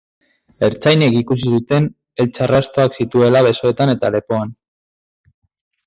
[0.67, 1.91] Ertzainek ikusi zuten
[2.25, 4.55] heltze-arrastoak zituela besoetan eta lepoan.